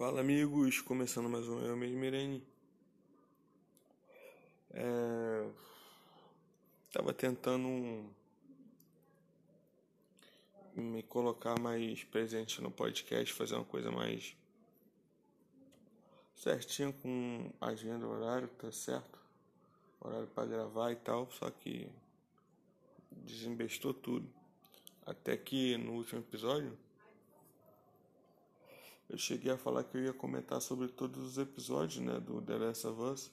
[0.00, 2.42] Fala amigos, começando mais um Eu mesmo Irene.
[4.70, 5.46] É...
[6.90, 7.68] Tava tentando
[10.74, 14.34] me colocar mais presente no podcast, fazer uma coisa mais
[16.34, 19.18] certinha com agenda, horário, tá certo?
[20.00, 21.86] Horário para gravar e tal, só que
[23.12, 24.26] desembestou tudo.
[25.04, 26.74] Até que no último episódio
[29.10, 32.56] eu cheguei a falar que eu ia comentar sobre todos os episódios, né, do The
[32.56, 33.30] Last of Us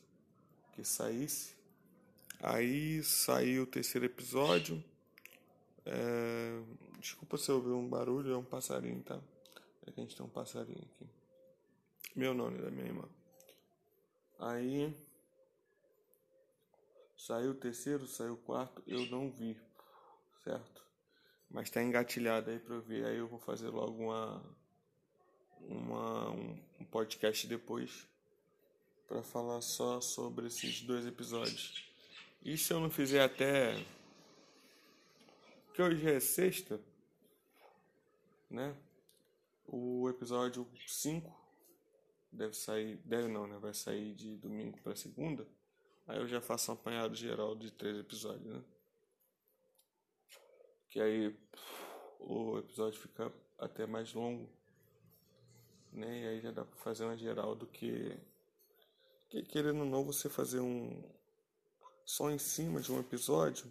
[0.73, 1.55] que saísse.
[2.39, 4.83] Aí saiu o terceiro episódio.
[5.85, 6.59] É...
[6.99, 9.21] Desculpa se eu ouvir um barulho, é um passarinho, tá?
[9.85, 11.07] É que a gente tem um passarinho aqui.
[12.15, 13.07] Meu nome da minha irmã.
[14.39, 14.95] Aí
[17.15, 19.55] saiu o terceiro, saiu o quarto, eu não vi,
[20.43, 20.83] certo?
[21.51, 23.05] Mas tá engatilhado aí pra eu ver.
[23.05, 24.43] Aí eu vou fazer logo uma
[25.61, 28.07] uma, um, podcast depois
[29.07, 31.83] para falar só sobre esses dois episódios.
[32.43, 33.73] E se eu não fizer até.
[35.73, 36.79] que hoje é sexta,
[38.49, 38.75] né?
[39.65, 41.29] O episódio 5
[42.31, 42.97] deve sair.
[43.03, 43.57] Deve não, né?
[43.59, 45.47] Vai sair de domingo para segunda.
[46.07, 48.63] Aí eu já faço um apanhado geral de três episódios, né?
[50.89, 51.35] Que aí
[52.19, 54.49] o episódio fica até mais longo
[55.91, 56.21] né?
[56.21, 58.17] E aí já dá para fazer uma geral do que,
[59.29, 61.01] que querendo ou não você fazer um
[62.05, 63.65] só em cima de um episódio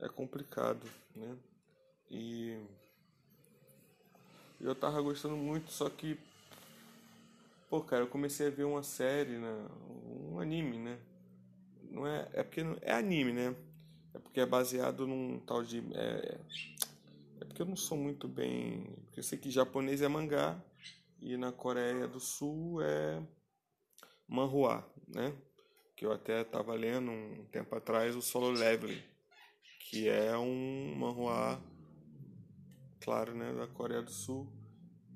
[0.00, 1.36] é complicado, né?
[2.10, 2.58] E
[4.60, 6.18] eu tava gostando muito, só que
[7.68, 9.68] pô, cara, eu comecei a ver uma série, né?
[10.30, 10.98] Um anime, né?
[11.90, 13.54] Não é, é porque é anime, né?
[14.14, 16.38] É porque é baseado num tal de é,
[17.40, 20.58] é porque eu não sou muito bem, porque eu sei que japonês é mangá
[21.20, 23.22] e na Coreia do Sul é
[24.26, 25.34] manhua, né?
[25.96, 29.02] Que eu até estava lendo um tempo atrás o Solo Leveling,
[29.80, 31.60] que é um manhua,
[33.00, 34.52] claro, né, da Coreia do Sul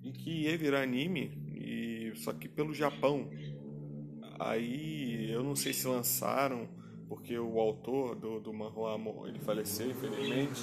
[0.03, 3.31] e que ia virar anime e só que pelo Japão.
[4.41, 6.69] Aí eu não sei se lançaram
[7.09, 8.99] porque o autor do, do manhua
[9.29, 10.63] ele faleceu infelizmente.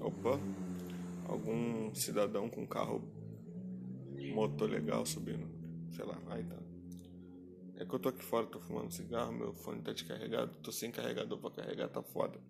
[0.00, 0.40] Opa,
[1.28, 3.17] algum cidadão com carro
[4.38, 5.48] motor legal subindo.
[5.90, 6.56] Sei lá, aí tá.
[7.76, 10.90] É que eu tô aqui fora, tô fumando cigarro, meu fone tá descarregado, tô sem
[10.90, 12.40] carregador pra carregar, tá foda.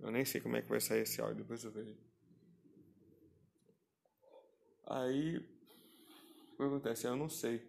[0.00, 1.96] Eu nem sei como é que vai sair esse áudio, depois eu vejo.
[4.86, 7.06] Aí, o que acontece?
[7.06, 7.68] Eu não sei.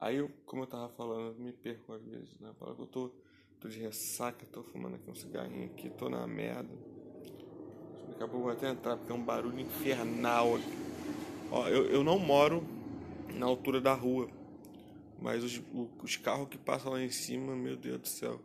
[0.00, 2.52] Aí, eu, como eu tava falando, eu me perco às vezes, né?
[2.58, 3.12] Fala que eu tô,
[3.60, 6.74] tô de ressaca, tô fumando aqui um cigarrinho aqui, tô na merda.
[8.08, 10.97] Daqui a pouco vou até entrar, porque é um barulho infernal aqui.
[11.50, 12.62] Ó, eu, eu não moro
[13.34, 14.30] na altura da rua,
[15.18, 15.62] mas os,
[16.02, 18.40] os carros que passam lá em cima, meu Deus do céu.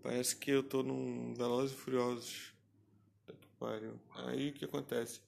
[0.00, 2.54] Parece que eu tô num Velozes e Furiosos.
[4.26, 5.22] Aí o que acontece?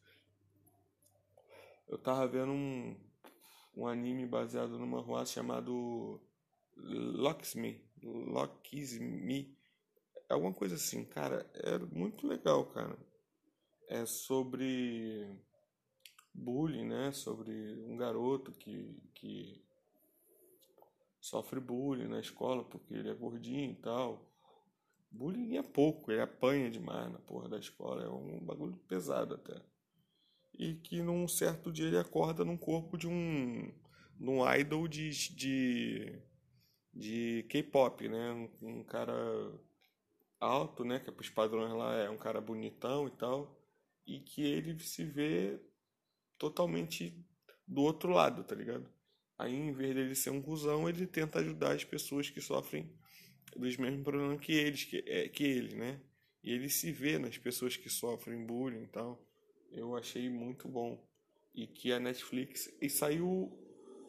[1.89, 2.97] Eu tava vendo um,
[3.77, 6.21] um anime baseado numa rua chamado
[6.77, 7.83] Locksme.
[8.03, 9.57] Locksme.
[10.29, 11.51] Alguma coisa assim, cara.
[11.55, 12.97] É muito legal, cara.
[13.89, 15.27] É sobre
[16.37, 17.13] bullying, né?
[17.13, 17.53] Sobre
[17.89, 19.65] um garoto que, que
[21.21, 24.31] sofre bullying na escola porque ele é gordinho e tal.
[25.11, 29.61] Bullying é pouco, ele apanha demais na porra da escola, é um bagulho pesado até.
[30.59, 33.73] E que num certo dia ele acorda num corpo de um,
[34.19, 36.23] num idol de, de,
[36.93, 38.33] de K-pop, né?
[38.33, 39.15] Um, um, cara
[40.41, 40.99] alto, né?
[40.99, 43.59] Que os padrões lá é um cara bonitão e tal.
[44.07, 45.61] E que ele se vê
[46.39, 47.25] totalmente
[47.67, 48.89] do outro lado, tá ligado?
[49.39, 52.91] Aí, em vez dele ser um cuzão, ele tenta ajudar as pessoas que sofrem
[53.55, 56.01] dos mesmos problemas que eles, que, é, que ele, né?
[56.43, 59.23] E ele se vê nas pessoas que sofrem bullying e tal.
[59.71, 61.05] Eu achei muito bom.
[61.55, 62.73] E que a Netflix.
[62.81, 63.53] E saiu,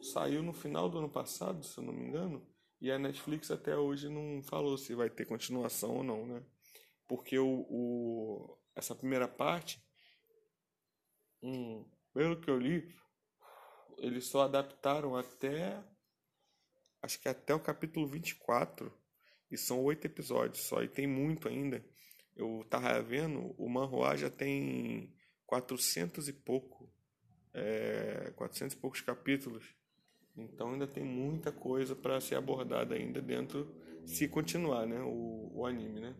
[0.00, 2.46] saiu no final do ano passado, se eu não me engano.
[2.80, 6.42] E a Netflix até hoje não falou se vai ter continuação ou não, né?
[7.08, 9.82] Porque o, o essa primeira parte.
[11.42, 12.94] Hum, pelo que eu li,
[13.98, 15.82] eles só adaptaram até.
[17.02, 18.92] Acho que até o capítulo 24.
[19.50, 20.82] E são oito episódios só.
[20.82, 21.84] E tem muito ainda.
[22.36, 25.14] Eu tava vendo, o Manhua já tem
[25.46, 26.92] 400 e pouco.
[27.54, 29.64] É, 400 e poucos capítulos.
[30.36, 33.74] Então ainda tem muita coisa para ser abordada ainda dentro,
[34.04, 35.00] se continuar, né?
[35.02, 36.14] O, o anime, né?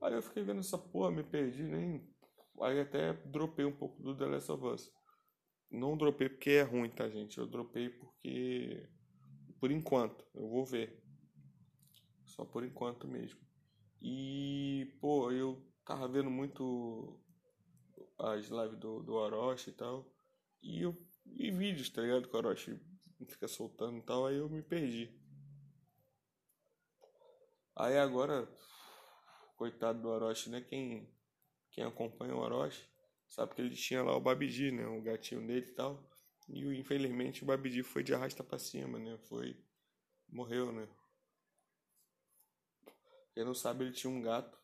[0.00, 2.08] Aí eu fiquei vendo essa porra, me perdi, nem
[2.62, 4.92] Aí até dropei um pouco do The Last of Us.
[5.70, 7.38] não dropei porque é ruim, tá, gente?
[7.38, 8.88] Eu dropei porque.
[9.60, 11.02] Por enquanto, eu vou ver.
[12.24, 13.40] Só por enquanto mesmo.
[14.00, 17.20] E, pô, eu tava vendo muito
[18.18, 20.12] as lives do, do Orochi e tal.
[20.62, 22.28] E eu vi vídeos, tá ligado?
[22.28, 22.80] Que o Orochi
[23.26, 24.26] fica soltando e tal.
[24.26, 25.12] Aí eu me perdi.
[27.74, 28.48] Aí agora,
[29.56, 30.60] coitado do Orochi, né?
[30.60, 31.08] Quem,
[31.78, 32.84] quem acompanha o Orochi
[33.28, 34.84] sabe que ele tinha lá o Babidi, né?
[34.88, 36.10] O gatinho dele e tal.
[36.48, 39.16] E infelizmente o Babidi foi de arrasta pra cima, né?
[39.28, 39.56] Foi.
[40.28, 40.88] Morreu, né?
[43.32, 44.58] Quem não sabe, ele tinha um gato.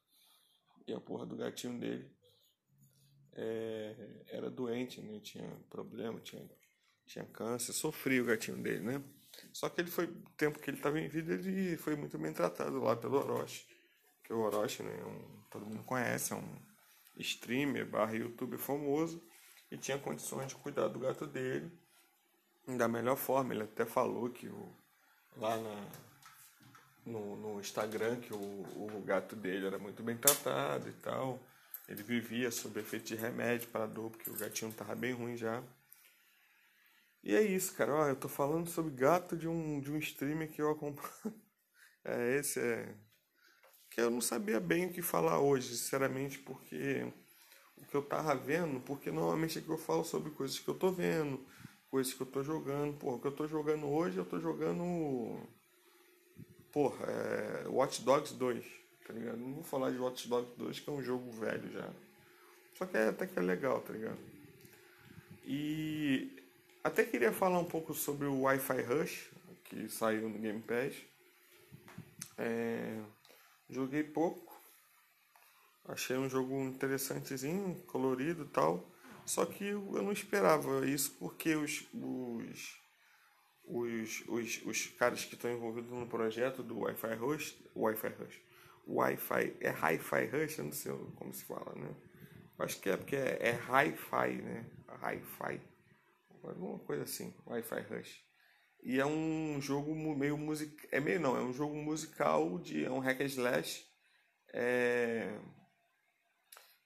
[0.89, 2.11] E a porra do gatinho dele
[3.35, 5.21] é, era doente, né?
[5.21, 6.45] Tinha problema, tinha,
[7.07, 9.05] tinha câncer, sofria o gatinho dele, né?
[9.53, 12.33] Só que ele foi, o tempo que ele estava em vida, ele foi muito bem
[12.33, 13.65] tratado lá pelo Orochi.
[14.25, 14.99] Que o Orochi, né?
[14.99, 16.64] É um, todo mundo conhece, é um
[17.19, 19.23] streamer barra youtuber famoso.
[19.71, 21.71] E tinha condições de cuidar do gato dele
[22.67, 23.53] da melhor forma.
[23.53, 24.73] Ele até falou que o,
[25.37, 25.87] lá na,
[27.07, 31.41] no, no Instagram que o, o gato dele era muito bem tratado e tal.
[31.89, 35.63] Ele vivia sob efeito de remédio para dor, porque o gatinho tava bem ruim já.
[37.23, 37.95] E é isso, cara.
[37.95, 41.11] Ó, eu tô falando sobre gato de um, de um streamer que eu acompanho.
[42.07, 42.95] É, esse é.
[43.95, 47.07] Que eu não sabia bem o que falar hoje, sinceramente, porque
[47.77, 50.91] o que eu tava vendo, porque normalmente aqui eu falo sobre coisas que eu tô
[50.91, 51.41] vendo,
[51.91, 52.99] coisas que eu tô jogando.
[52.99, 55.41] Porra, o que eu tô jogando hoje, eu tô jogando.
[56.73, 57.69] Porra, é.
[57.69, 59.37] Watch Dogs 2 tá ligado?
[59.37, 61.89] Não vou falar de Watch Dogs 2, que é um jogo velho já.
[62.77, 64.19] Só que é, até que é legal, tá ligado?
[65.45, 66.43] E
[66.83, 69.31] até queria falar um pouco sobre o Wi-Fi Rush,
[69.65, 70.95] que saiu no Game Pass.
[72.39, 72.99] É,
[73.69, 74.55] joguei pouco.
[75.87, 78.91] Achei um jogo interessantezinho, colorido tal.
[79.27, 82.81] Só que eu não esperava isso porque os, os,
[83.67, 88.41] os, os, os caras que estão envolvidos no projeto do Wi-Fi Rush, Wi-Fi Rush,
[88.87, 91.95] Wi-Fi, é Hi-Fi Rush, não sei como se fala, né?
[92.59, 94.67] Acho que é porque é, é Hi-Fi, né?
[95.03, 95.61] Hi-Fi,
[96.43, 98.23] alguma coisa assim, Wi-Fi Rush.
[98.85, 102.91] E é um jogo meio musical, é meio não, é um jogo musical de é
[102.91, 103.87] um hack and slash,
[104.53, 105.41] é...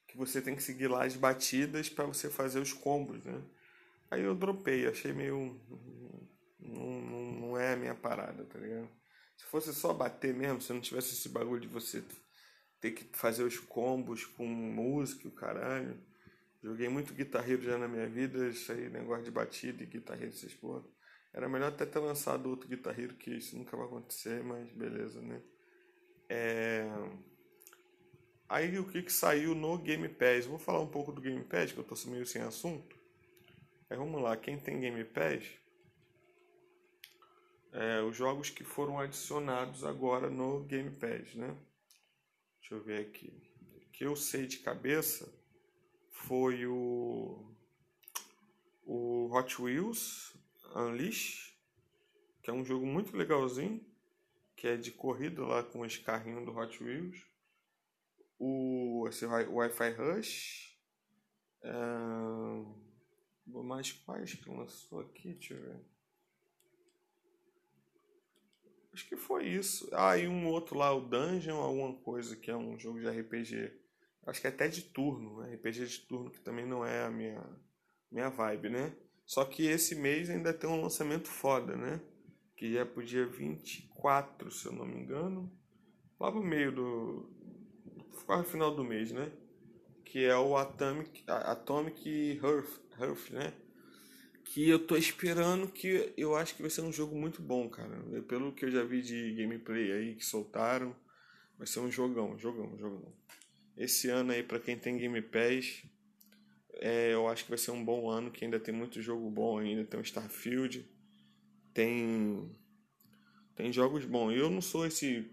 [0.07, 3.43] que você tem que seguir lá as batidas para você fazer os combos, né?
[4.09, 5.59] Aí eu dropei, achei meio
[6.57, 8.89] não, não, não é a minha parada, tá ligado?
[9.37, 12.03] Se fosse só bater mesmo, se não tivesse esse bagulho de você
[12.79, 15.99] ter que fazer os combos com música o caralho.
[16.61, 20.53] Joguei muito guitarreiro já na minha vida, isso aí, negócio de batida e guitarreiro, essas
[20.53, 20.83] porra.
[21.33, 25.41] Era melhor até ter lançado outro guitarreiro, que isso nunca vai acontecer, mas beleza, né?
[26.27, 26.87] É...
[28.47, 30.45] Aí o que, que saiu no Game Pass?
[30.45, 32.97] Vou falar um pouco do Game Pass, que eu tô meio sem assunto.
[33.89, 35.43] Aí vamos lá, quem tem Game Pass,
[37.71, 41.55] é, os jogos que foram adicionados agora no Game Pass, né?
[42.59, 43.31] Deixa eu ver aqui.
[43.75, 45.31] O que eu sei de cabeça
[46.09, 47.53] foi o,
[48.83, 50.35] o Hot Wheels
[50.75, 51.57] Unleash,
[52.41, 53.85] que é um jogo muito legalzinho,
[54.55, 57.25] que é de corrida lá com os carrinhos do Hot Wheels.
[58.37, 60.77] O esse Wi-Fi Rush.
[63.45, 65.33] Mais quais que lançou aqui?
[65.33, 65.85] Deixa eu ver.
[68.93, 69.87] Acho que foi isso.
[69.93, 73.79] Ah, e um outro lá, o Dungeon, alguma coisa, que é um jogo de RPG.
[74.25, 77.43] Acho que é até de turno, RPG de turno, que também não é a minha,
[78.11, 78.95] minha vibe, né?
[79.29, 82.01] Só que esse mês ainda tem um lançamento foda, né?
[82.57, 85.55] Que é pro dia 24, se eu não me engano.
[86.19, 87.29] Lá pro meio do.
[88.25, 89.31] quase final do mês, né?
[90.03, 93.53] Que é o Atomic, Atomic Hearth, Hearth né?
[94.45, 98.01] que eu tô esperando que eu acho que vai ser um jogo muito bom, cara.
[98.27, 100.95] Pelo que eu já vi de gameplay aí que soltaram,
[101.55, 103.13] vai ser um jogão, jogão, jogão.
[103.77, 105.83] Esse ano aí para quem tem Game Pass,
[106.79, 109.59] é, eu acho que vai ser um bom ano, que ainda tem muito jogo bom
[109.59, 110.85] ainda, tem o Starfield,
[111.73, 112.49] tem
[113.55, 114.33] tem jogos bons.
[114.33, 115.29] Eu não sou esse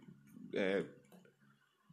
[0.53, 0.85] é,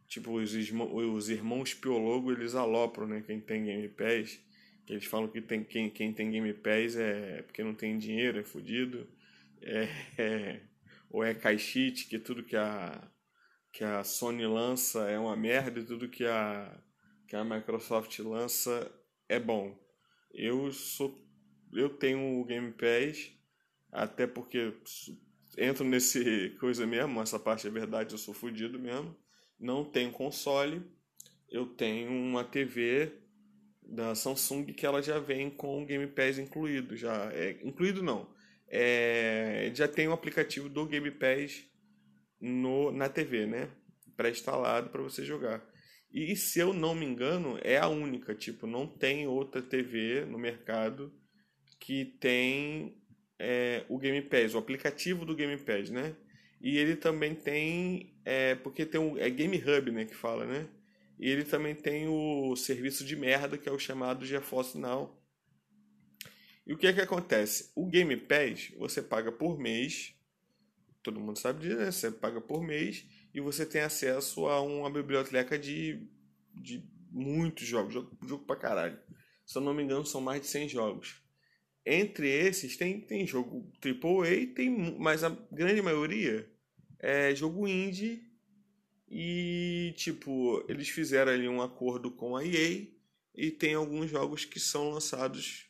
[0.08, 4.40] tipo os, os irmãos Piologo, eles alopram, né, quem tem Game Pass
[4.86, 8.38] que eles falam que tem, quem, quem tem Game Pass é porque não tem dinheiro,
[8.38, 9.08] é fodido.
[9.62, 10.60] É, é,
[11.10, 13.10] ou é caixite, que tudo que a,
[13.72, 16.78] que a Sony lança é uma merda e tudo que a,
[17.26, 18.92] que a Microsoft lança
[19.28, 19.76] é bom.
[20.32, 21.22] Eu sou
[21.72, 23.32] eu tenho o Game Pass,
[23.90, 24.72] até porque
[25.58, 29.14] entro nesse coisa mesmo, essa parte é verdade, eu sou fodido mesmo.
[29.58, 30.82] Não tenho console,
[31.50, 33.12] eu tenho uma TV
[33.82, 38.26] da Samsung que ela já vem com o Game Pass incluído já é, incluído não
[38.66, 41.62] é, já tem o um aplicativo do Game Pass
[42.40, 43.70] no, na TV né
[44.16, 45.62] pré-instalado para você jogar
[46.14, 50.38] e se eu não me engano é a única tipo não tem outra TV no
[50.38, 51.12] mercado
[51.78, 52.96] que tem
[53.38, 56.16] é, o Game Pass o aplicativo do Game Pass né
[56.60, 60.68] e ele também tem é, porque tem um é Game Hub né que fala né
[61.18, 65.20] e ele também tem o serviço de merda, que é o chamado GeForce Now.
[66.66, 67.70] E o que é que acontece?
[67.74, 70.14] O Game Pass, você paga por mês,
[71.02, 71.90] todo mundo sabe disso, né?
[71.90, 73.04] Você paga por mês
[73.34, 76.08] e você tem acesso a uma biblioteca de,
[76.54, 78.98] de muitos jogos, jogo, jogo pra caralho.
[79.44, 81.20] Se eu não me engano, são mais de 100 jogos.
[81.84, 86.48] Entre esses, tem, tem jogo AAA, tem, mas a grande maioria
[87.00, 88.22] é jogo indie
[89.08, 92.86] e, tipo, eles fizeram ali um acordo com a EA
[93.34, 95.66] e tem alguns jogos que são lançados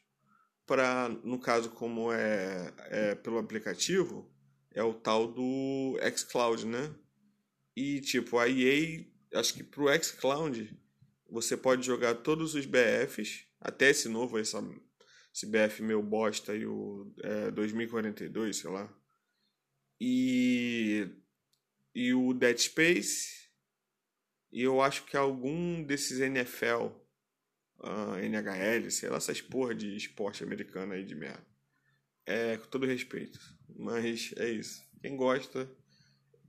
[0.67, 4.31] para, no caso, como é, é pelo aplicativo,
[4.71, 6.95] é o tal do xCloud, né?
[7.77, 9.05] E, tipo, a EA,
[9.35, 10.71] acho que pro xCloud
[11.29, 14.63] você pode jogar todos os BFs, até esse novo, essa,
[15.35, 18.93] esse BF meu bosta e o é, 2042, sei lá.
[20.01, 21.09] E
[21.95, 23.45] e o Dead Space.
[24.51, 26.87] E eu acho que algum desses NFL,
[27.79, 31.45] uh, NHL, sei lá, essas porra de esporte americano aí de merda.
[32.27, 33.39] É, com todo respeito.
[33.77, 34.83] Mas é isso.
[35.01, 35.71] Quem gosta,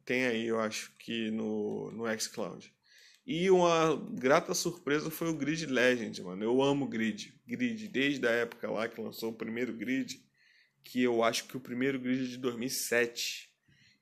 [0.06, 2.74] tem aí, eu acho que no, no xCloud.
[3.26, 6.44] E uma grata surpresa foi o Grid Legend, mano.
[6.44, 7.34] Eu amo Grid.
[7.48, 10.24] Grid, desde a época lá que lançou o primeiro Grid,
[10.84, 13.50] que eu acho que o primeiro Grid é de 2007.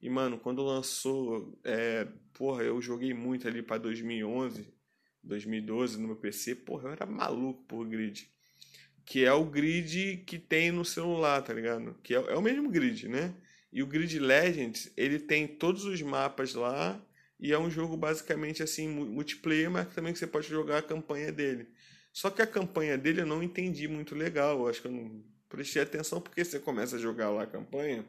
[0.02, 4.68] E, mano, quando lançou, é, porra, eu joguei muito ali para 2011,
[5.24, 8.30] 2012 no meu PC, porra, eu era maluco por grid.
[9.06, 11.98] Que é o grid que tem no celular, tá ligado?
[12.04, 13.34] Que é, é o mesmo grid, né?
[13.74, 17.02] E o Grid Legends, ele tem todos os mapas lá
[17.40, 21.32] e é um jogo basicamente assim, multiplayer, mas também que você pode jogar a campanha
[21.32, 21.68] dele.
[22.14, 25.24] Só que a campanha dele eu não entendi muito legal, eu acho que eu não
[25.50, 28.06] prestei atenção porque você começa a jogar lá a campanha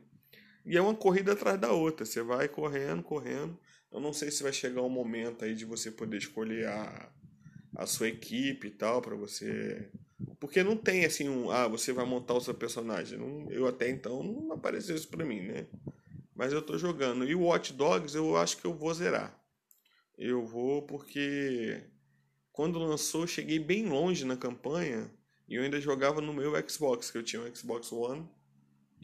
[0.65, 2.07] e é uma corrida atrás da outra.
[2.07, 3.59] Você vai correndo, correndo.
[3.93, 7.13] Eu não sei se vai chegar um momento aí de você poder escolher a,
[7.77, 9.91] a sua equipe e tal, para você.
[10.39, 11.51] Porque não tem assim um.
[11.51, 13.19] Ah, você vai montar o seu personagem.
[13.19, 15.67] Não, eu até então não apareceu isso pra mim, né?
[16.35, 17.25] Mas eu tô jogando.
[17.25, 19.39] E o Watch Dogs eu acho que eu vou zerar.
[20.19, 21.83] Eu vou porque.
[22.53, 25.11] Quando lançou, eu cheguei bem longe na campanha.
[25.49, 28.29] E eu ainda jogava no meu Xbox, que eu tinha um Xbox One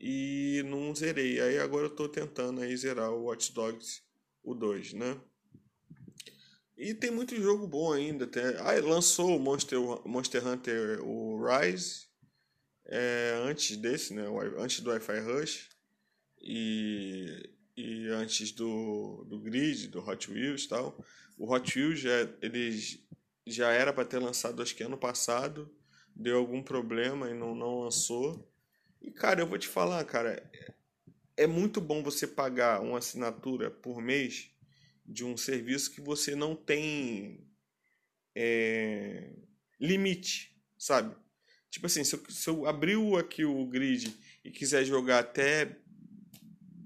[0.01, 1.41] e não zerei.
[1.41, 4.03] Aí agora eu tô tentando aí zerar o Watch Dogs
[4.43, 5.21] o 2, né?
[6.81, 8.27] E tem muito jogo bom ainda.
[8.27, 8.43] Tem...
[8.57, 12.07] Ah, lançou o Monster, Monster Hunter o Rise
[12.87, 14.23] é, antes desse, né?
[14.57, 15.69] Antes do Wi-Fi Rush
[16.41, 20.99] e, e antes do, do Grid, do Hot Wheels e tal.
[21.37, 22.99] O Hot Wheels já, eles
[23.47, 25.71] já era para ter lançado acho que ano passado,
[26.17, 28.51] deu algum problema e não, não lançou.
[29.03, 30.51] E, cara, eu vou te falar, cara,
[31.37, 34.51] é muito bom você pagar uma assinatura por mês
[35.11, 37.47] de um serviço que você não tem
[38.35, 39.33] é,
[39.81, 41.15] limite, sabe?
[41.71, 45.77] Tipo assim, se eu, se eu abrir aqui o grid e quiser jogar até,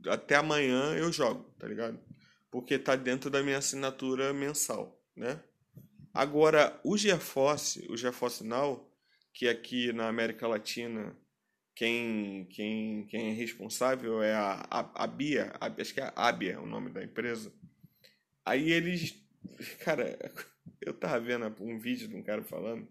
[0.06, 1.98] até amanhã, eu jogo, tá ligado?
[2.50, 5.40] Porque tá dentro da minha assinatura mensal, né?
[6.12, 8.88] Agora, o GeForce, o GeForce Now,
[9.32, 11.16] que aqui na América Latina
[11.74, 16.28] quem, quem, quem é responsável é a, a, a Bia, a, acho que é a
[16.28, 17.52] Abia o nome da empresa.
[18.44, 19.14] Aí eles,
[19.80, 20.18] cara,
[20.80, 22.86] eu tava vendo um vídeo de um cara falando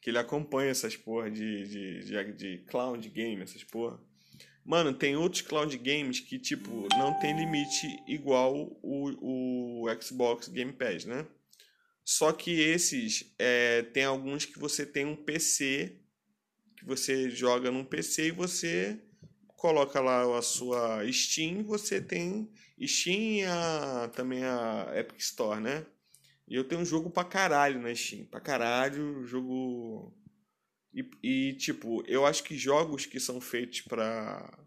[0.00, 4.00] que ele acompanha essas porra de, de, de, de cloud game, essas porra.
[4.64, 10.72] Mano, tem outros cloud games que, tipo, não tem limite igual o, o Xbox Game
[10.72, 11.26] Pass, né?
[12.04, 15.96] Só que esses, é, tem alguns que você tem um PC
[16.76, 18.98] que você joga num PC e você
[19.60, 22.50] coloca lá a sua Steam, você tem
[22.82, 25.84] Steam e a, também a Epic Store, né?
[26.48, 30.16] E eu tenho um jogo pra caralho na Steam, pra caralho, jogo...
[30.94, 34.58] E, e tipo, eu acho que jogos que são feitos pra...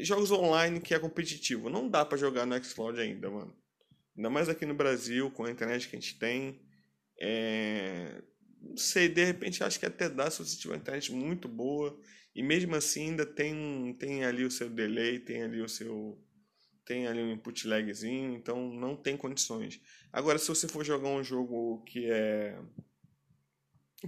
[0.00, 3.56] Jogos online que é competitivo, não dá para jogar no Xcloud ainda, mano.
[4.16, 6.60] Ainda mais aqui no Brasil, com a internet que a gente tem.
[7.20, 8.20] É
[8.62, 11.98] não sei, de repente acho que até dá se você tiver uma internet muito boa.
[12.34, 16.18] E mesmo assim ainda tem, tem ali o seu delay, tem ali o seu.
[16.84, 19.80] Tem ali um input lagzinho, então não tem condições.
[20.12, 22.58] Agora, se você for jogar um jogo que é.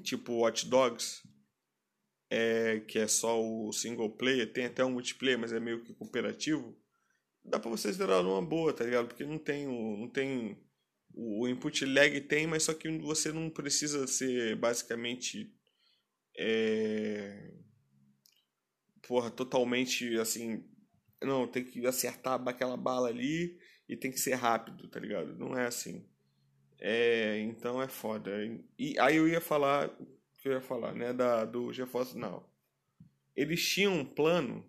[0.03, 1.23] tipo Watch Dogs,
[2.31, 5.95] é, que é só o single player, tem até um multiplayer, mas é meio que
[5.95, 6.77] cooperativo,
[7.45, 9.07] dá pra você zerar numa boa, tá ligado?
[9.07, 10.59] Porque não tem o, não tem
[11.15, 15.55] o input lag tem, mas só que você não precisa ser basicamente
[16.37, 17.53] é,
[19.07, 20.65] porra, totalmente assim,
[21.23, 23.59] não, tem que acertar aquela bala ali
[23.89, 25.37] e tem que ser rápido, tá ligado?
[25.39, 26.07] Não é assim.
[26.81, 28.31] É, então é foda.
[28.79, 29.89] E aí eu ia falar,
[30.39, 32.49] que eu ia falar, né, da do GeForce Now.
[33.35, 34.65] Eles tinham um plano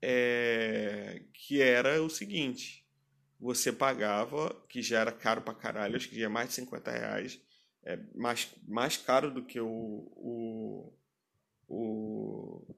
[0.00, 2.86] é, que era o seguinte:
[3.40, 6.90] você pagava, que já era caro pra caralho, acho que já é mais de 50
[6.90, 7.40] reais,
[7.82, 10.92] é mais, mais caro do que o, o,
[11.68, 12.76] o,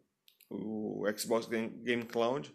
[0.48, 2.54] o Xbox Game, Cloud,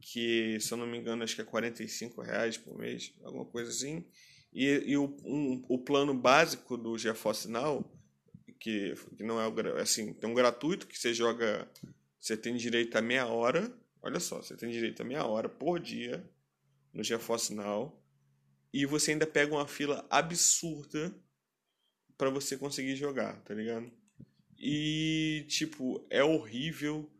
[0.00, 3.70] que se eu não me engano acho que é 45 reais por mês, alguma coisa
[3.70, 4.04] assim.
[4.52, 7.84] E, e o, um, o plano básico do GeForce Now,
[8.60, 11.68] que, que não é o assim, tem um gratuito que você joga,
[12.20, 13.72] você tem direito a meia hora
[14.04, 16.22] Olha só, você tem direito a meia hora por dia
[16.92, 17.98] no GeForce Now
[18.70, 21.10] e você ainda pega uma fila absurda
[22.18, 23.90] para você conseguir jogar, tá ligado?
[24.58, 27.10] E tipo, é horrível.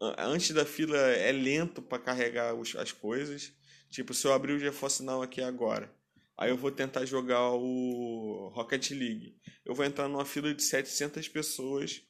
[0.00, 3.52] Antes da fila é lento para carregar os, as coisas.
[3.90, 5.94] Tipo, se eu abrir o GeForce Now aqui agora,
[6.36, 9.36] aí eu vou tentar jogar o Rocket League.
[9.64, 12.02] Eu vou entrar numa fila de 700 pessoas,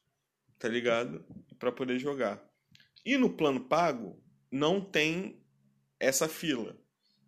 [0.58, 1.24] tá ligado?
[1.58, 2.42] Para poder jogar.
[3.04, 5.44] E no plano pago não tem
[6.00, 6.76] essa fila.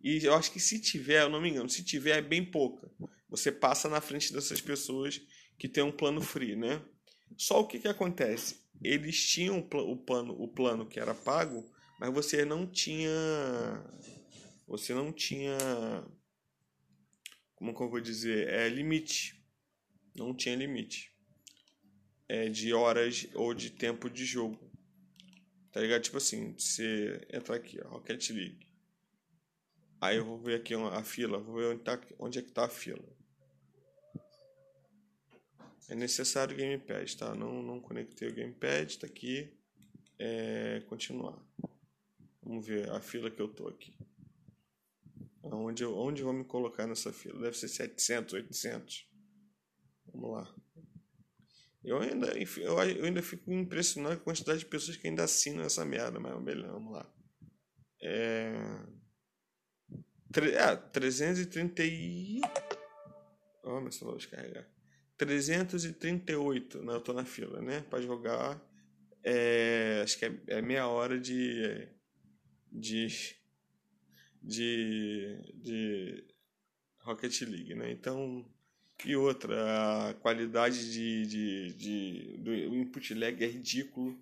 [0.01, 2.89] E eu acho que se tiver, eu não me engano, se tiver é bem pouca.
[3.29, 5.21] Você passa na frente dessas pessoas
[5.57, 6.81] que tem um plano free, né?
[7.35, 8.66] Só o que, que acontece?
[8.83, 11.69] Eles tinham o plano, o plano que era pago,
[11.99, 13.11] mas você não tinha.
[14.67, 15.57] Você não tinha.
[17.55, 18.47] Como que eu vou dizer?
[18.49, 19.43] É limite.
[20.15, 21.11] Não tinha limite.
[22.27, 24.71] É de horas ou de tempo de jogo.
[25.71, 26.01] Tá ligado?
[26.01, 28.67] Tipo assim, você entrar aqui, ó, Rocket League.
[29.99, 32.65] Aí eu vou ver aqui a fila, vou ver onde, tá, onde é que tá
[32.65, 33.16] a fila.
[35.89, 37.33] É necessário o gamepad, tá?
[37.33, 39.53] Não, não conectei o gamepad, tá aqui.
[40.19, 41.41] É, continuar.
[42.41, 43.95] Vamos ver a fila que eu tô aqui.
[45.41, 47.41] Onde eu, onde eu vou me colocar nessa fila?
[47.41, 49.09] Deve ser 700, 800.
[50.07, 50.55] Vamos lá.
[51.83, 55.85] Eu ainda, eu, ainda fico impressionado com a quantidade de pessoas que ainda assinam essa
[55.85, 57.09] merda, mas beleza, vamos lá.
[58.01, 58.51] É.
[60.35, 62.41] é 330 e.
[63.63, 64.76] Oh, meu celular descarregar.
[65.17, 66.93] 338, né?
[66.93, 67.81] Eu tô na fila, né?
[67.89, 68.61] Pra jogar.
[69.23, 71.87] É, acho que é, é meia hora de.
[72.71, 73.07] De.
[74.41, 75.53] De.
[75.55, 76.23] De.
[76.99, 77.91] Rocket League, né?
[77.91, 78.45] Então
[79.05, 84.19] e outra, a qualidade de, de, de, do input lag é ridículo.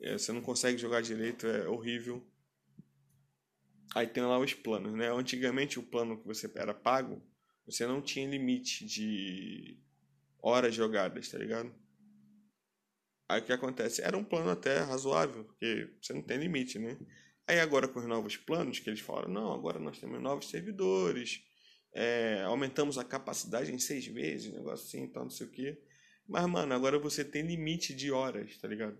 [0.00, 2.22] É, você não consegue jogar direito, é horrível.
[3.94, 5.10] Aí tem lá os planos, né?
[5.12, 7.22] Antigamente o plano que você era pago,
[7.64, 9.78] você não tinha limite de
[10.46, 11.74] horas jogadas, tá ligado?
[13.28, 14.00] Aí o que acontece?
[14.00, 16.96] Era um plano até razoável, porque você não tem limite, né?
[17.48, 21.42] Aí agora com os novos planos que eles falaram, não, agora nós temos novos servidores,
[21.92, 25.82] é, aumentamos a capacidade em seis meses, negócio assim, então não sei o que.
[26.28, 28.96] Mas, mano, agora você tem limite de horas, tá ligado?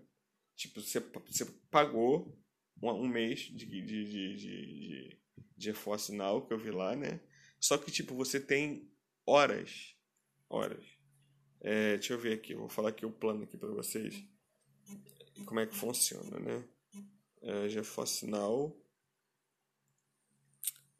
[0.53, 2.37] Tipo, você, você pagou
[2.81, 5.19] um, um mês de, de, de, de, de,
[5.55, 7.21] de GeForce Now, que eu vi lá, né?
[7.59, 8.91] Só que, tipo, você tem
[9.25, 9.95] horas.
[10.49, 10.96] Horas.
[11.61, 14.23] É, deixa eu ver aqui, vou falar aqui o plano aqui para vocês.
[15.45, 16.63] Como é que funciona, né?
[17.41, 18.75] É, GeForce Now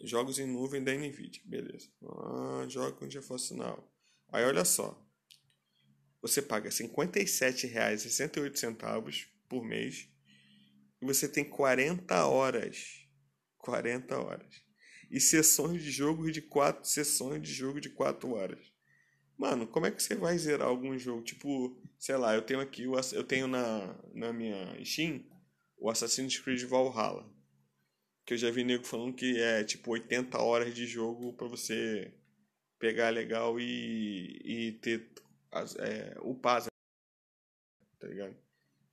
[0.02, 1.42] Jogos em nuvem da NVIDIA.
[1.44, 1.90] Beleza.
[2.04, 3.92] Ah, joga com GeForce Now.
[4.30, 5.04] Aí olha só.
[6.22, 10.08] Você paga R$ 57,68 por mês
[11.02, 13.08] e você tem 40 horas.
[13.58, 14.62] 40 horas.
[15.10, 18.72] E sessões de jogo de 4 sessões de jogo de 4 horas.
[19.38, 21.22] Mano, como é que você vai zerar algum jogo?
[21.22, 25.24] Tipo, sei lá, eu tenho aqui, eu tenho na, na minha Steam
[25.78, 27.38] o Assassin's Creed Valhalla
[28.28, 32.14] que eu já vi nego falando que é tipo 80 horas de jogo para você
[32.78, 35.10] pegar legal e, e ter
[35.80, 36.66] é, upar,
[37.98, 38.36] tá ligado?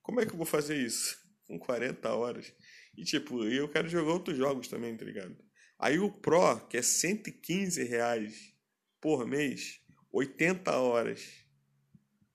[0.00, 1.18] Como é que eu vou fazer isso?
[1.48, 2.54] Com 40 horas.
[2.96, 5.36] E tipo, eu quero jogar outros jogos também, tá ligado?
[5.80, 8.54] Aí o Pro, que é 115 reais
[9.00, 9.80] por mês,
[10.14, 11.44] 80 horas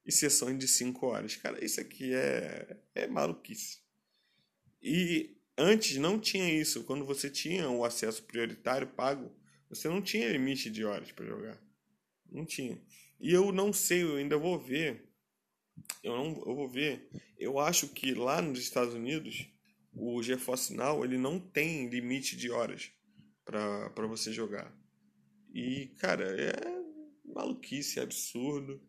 [0.06, 1.36] e sessões de 5 horas.
[1.36, 3.80] Cara, isso aqui é, é maluquice.
[4.82, 6.86] E Antes não tinha isso.
[6.86, 9.30] Quando você tinha o acesso prioritário pago,
[9.70, 11.62] você não tinha limite de horas para jogar.
[12.32, 12.82] Não tinha.
[13.20, 15.10] E eu não sei, eu ainda vou ver
[16.04, 17.10] eu não eu vou ver.
[17.38, 19.48] Eu acho que lá nos Estados Unidos
[19.94, 22.92] o GeForce Now ele não tem limite de horas
[23.46, 24.74] para você jogar.
[25.54, 26.79] E cara, é
[27.34, 28.82] maluquice, absurdo.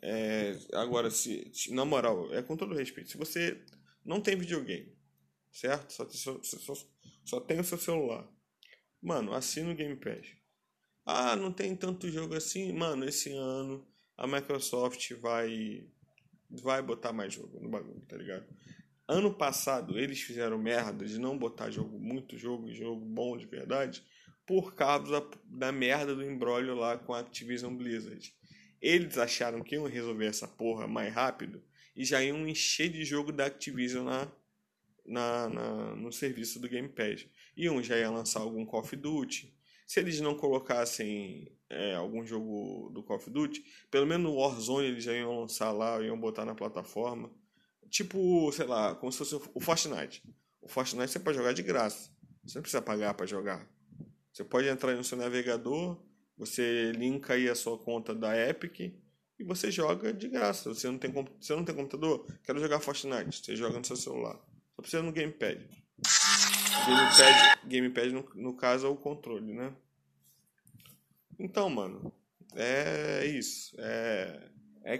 [0.00, 3.60] É, agora, se, na moral, é com todo respeito, se você
[4.04, 4.92] não tem videogame,
[5.50, 5.92] certo?
[5.92, 6.74] Só, só, só,
[7.24, 8.28] só tem o seu celular.
[9.00, 10.26] Mano, assina o Game Pass.
[11.04, 12.72] Ah, não tem tanto jogo assim.
[12.72, 15.86] Mano, esse ano a Microsoft vai
[16.62, 18.46] vai botar mais jogo no bagulho, tá ligado?
[19.08, 24.04] Ano passado eles fizeram merda de não botar jogo, muito jogo, jogo bom de verdade,
[24.46, 28.34] por causa da, da merda do embrólio lá com a Activision Blizzard.
[28.80, 31.62] Eles acharam que iam resolver essa porra mais rápido
[31.94, 34.32] e já iam encher de jogo da Activision na,
[35.06, 37.26] na, na no serviço do Game Pass.
[37.56, 39.56] Iam já ia lançar algum Call of Duty.
[39.86, 44.88] Se eles não colocassem é, algum jogo do Call of Duty, pelo menos no Warzone
[44.88, 47.30] eles já iam lançar lá, iam botar na plataforma.
[47.88, 50.22] Tipo, sei lá, como se fosse o Fortnite.
[50.60, 52.10] O Fortnite você pode jogar de graça.
[52.44, 53.68] Você não precisa pagar para jogar.
[54.32, 56.00] Você pode entrar no seu navegador,
[56.36, 58.80] você linka aí a sua conta da Epic
[59.38, 60.72] e você joga de graça.
[60.72, 62.26] Você não tem, você não tem computador?
[62.42, 63.44] Quero jogar Fortnite.
[63.44, 64.40] Você joga no seu celular.
[64.74, 65.60] Só precisa no Gamepad.
[66.86, 69.72] Gamepad, Gamepad no, no caso é o controle, né?
[71.38, 72.12] Então, mano,
[72.54, 73.76] é isso.
[73.78, 74.50] É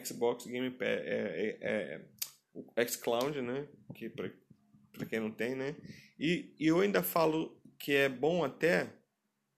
[0.04, 2.04] Xbox Game Pass, é, é, é
[2.54, 3.66] o xCloud, né?
[3.94, 5.74] Que para quem não tem, né?
[6.18, 8.92] E, e eu ainda falo que é bom até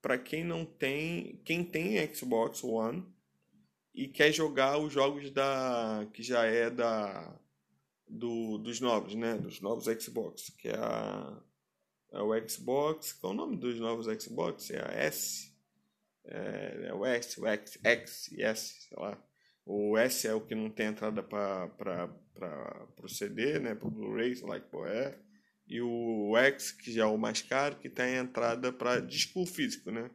[0.05, 3.03] para quem não tem, quem tem Xbox One
[3.95, 7.35] e quer jogar os jogos da que já é da
[8.07, 9.39] do, dos novos, né?
[9.39, 11.43] Dos novos Xbox, que é, a,
[12.13, 13.15] é o Xbox.
[13.15, 14.71] Qual é o nome dos novos Xbox?
[14.73, 15.51] É a S.
[16.27, 19.19] É, é o S, o X, X e S, sei lá.
[19.65, 22.11] O S é o que não tem entrada para
[23.03, 23.75] o CD, né?
[23.75, 25.19] Para o Blu-ray, sei lá que é.
[25.67, 29.91] E o X, que já é o mais caro, que tem entrada para disco físico,
[29.91, 30.11] né?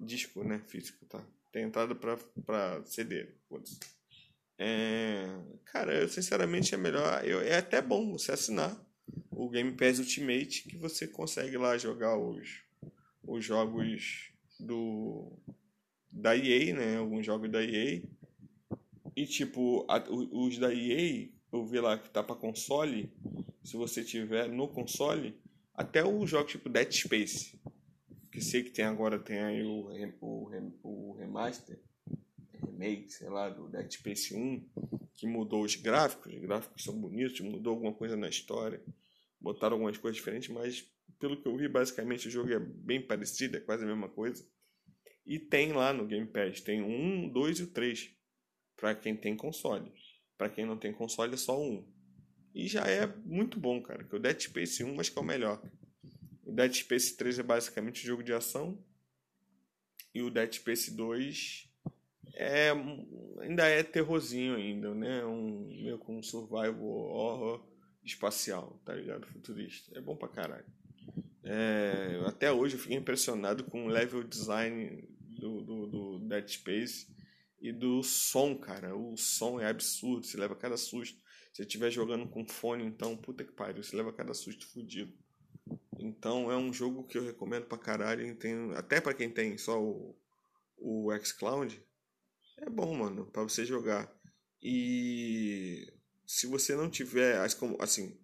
[0.00, 0.60] Disco, né?
[0.66, 1.24] Físico, tá?
[1.52, 3.28] Tem entrada para CD.
[4.58, 5.26] É...
[5.66, 7.24] Cara, eu sinceramente é melhor.
[7.24, 8.76] Eu, é até bom você assinar
[9.30, 12.62] o Game Pass Ultimate, que você consegue lá jogar os,
[13.22, 15.32] os jogos do
[16.10, 16.96] da EA, né?
[16.96, 18.02] Alguns jogos da EA
[19.20, 23.12] e tipo, a, os da EA, eu vi lá que tá para console,
[23.62, 25.38] se você tiver no console,
[25.74, 27.60] até os jogos tipo Dead Space,
[28.30, 29.88] que sei que tem agora, tem aí o,
[30.20, 31.80] o, o remaster,
[32.52, 34.68] remake, sei lá, do Dead Space 1,
[35.16, 38.82] que mudou os gráficos, os gráficos são bonitos, mudou alguma coisa na história,
[39.40, 40.86] botaram algumas coisas diferentes, mas
[41.18, 44.46] pelo que eu vi, basicamente o jogo é bem parecido, é quase a mesma coisa.
[45.26, 48.10] E tem lá no Game Pass, tem um, dois e o três
[48.76, 49.92] para quem tem console.
[50.38, 51.86] Para quem não tem console é só um.
[52.54, 54.04] E já é muito bom, cara.
[54.04, 55.62] Que o Dead Space 1 acho que é o melhor.
[56.44, 58.78] O Dead Space 3 é basicamente um jogo de ação.
[60.14, 61.70] E o Dead Space 2
[62.34, 62.70] é,
[63.40, 65.24] ainda é terrorzinho ainda, né?
[65.24, 67.66] Um, meio com um survival horror
[68.04, 69.26] espacial, tá ligado?
[69.26, 69.96] Futurista.
[69.96, 70.64] É bom pra caralho.
[71.42, 77.06] É, até hoje eu fiquei impressionado com o level design do, do, do Dead Space
[77.60, 78.96] e do som, cara.
[78.96, 81.18] O som é absurdo, você leva cada susto.
[81.60, 85.12] Se estiver jogando com fone, então, puta que pariu, você leva cada susto fudido.
[85.98, 88.34] Então é um jogo que eu recomendo pra caralho.
[88.36, 90.16] Tem, até pra quem tem só o,
[90.78, 91.78] o xCloud.
[92.56, 94.10] É bom, mano, pra você jogar.
[94.62, 95.92] E
[96.26, 97.38] se você não tiver,
[97.78, 98.18] assim,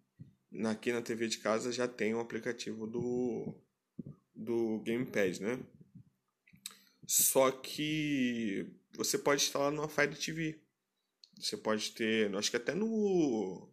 [0.64, 3.54] aqui na TV de casa já tem o um aplicativo do,
[4.34, 5.60] do Game Pass, né?
[7.06, 10.65] Só que você pode instalar numa Fire TV.
[11.38, 13.70] Você pode ter, acho que até no.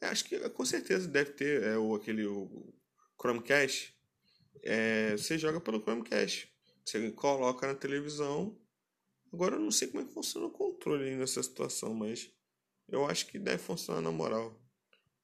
[0.00, 2.74] É, acho que com certeza deve ter é, o, aquele o
[3.20, 3.94] Chromecast.
[4.62, 6.50] É, você joga pelo Chromecast.
[6.84, 8.58] Você coloca na televisão.
[9.32, 12.30] Agora eu não sei como é que funciona o controle nessa situação, mas
[12.88, 14.60] eu acho que deve funcionar na moral.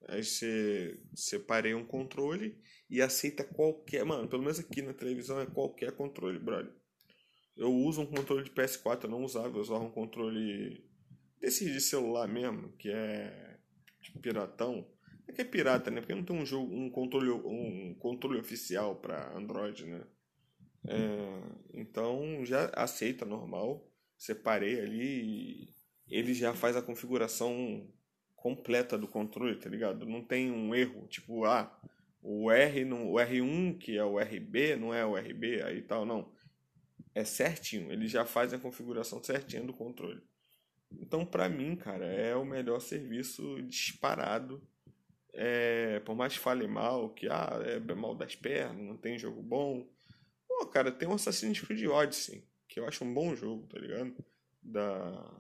[0.07, 2.59] Aí você separei um controle
[2.89, 4.05] e aceita qualquer.
[4.05, 6.73] Mano, pelo menos aqui na televisão é qualquer controle, brother.
[7.57, 10.88] Eu uso um controle de PS4, eu não usava, eu usava um controle
[11.41, 13.57] desse de celular mesmo, que é
[14.21, 14.87] piratão.
[15.27, 16.01] É que é pirata, né?
[16.01, 20.03] Porque não tem um jogo, um controle, um controle oficial para Android, né?
[20.87, 21.43] É,
[21.75, 23.87] então já aceita normal.
[24.17, 25.75] Separei ali
[26.11, 27.87] ele já faz a configuração
[28.35, 30.07] completa do controle, tá ligado?
[30.07, 31.79] Não tem um erro, tipo, ah,
[32.23, 36.07] o R no, o R1, que é o RB, não é o RB, aí tal,
[36.07, 36.33] não
[37.15, 40.23] é certinho, ele já faz a configuração certinha do controle.
[40.93, 44.63] Então, pra mim, cara, é o melhor serviço disparado.
[45.33, 49.43] É, por mais que fale mal, que ah, é mal das pernas, não tem jogo
[49.43, 49.89] bom.
[50.49, 54.17] Pô, cara, tem o Assassin's Creed Odyssey, que eu acho um bom jogo, tá ligado?
[54.63, 55.35] Da,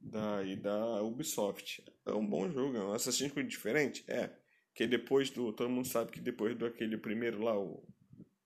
[0.00, 1.82] da, e da Ubisoft.
[2.06, 4.04] É um bom jogo, é um Assassin's Creed diferente?
[4.06, 4.30] É.
[4.74, 5.52] Que depois do.
[5.52, 7.82] Todo mundo sabe que depois do aquele primeiro lá, o.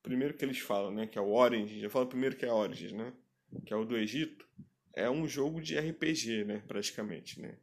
[0.03, 1.07] Primeiro que eles falam, né?
[1.07, 1.81] Que é o Origins.
[1.81, 3.13] Já falo primeiro que é Origins, né?
[3.65, 4.49] Que é o do Egito.
[4.97, 6.63] É um jogo de RPG, né?
[6.67, 7.57] Praticamente, né?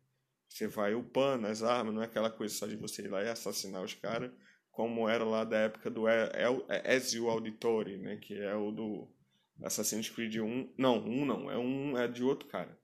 [0.47, 3.27] Você vai upando as armas, não é aquela coisa só de você ir lá e
[3.27, 4.31] assassinar os caras,
[4.71, 6.03] como era lá da época do
[6.85, 8.17] Ezio Auditore, né?
[8.17, 9.07] Que é o do
[9.63, 10.73] Assassin's Creed 1.
[10.77, 12.77] Não, um não, é um é de outro cara.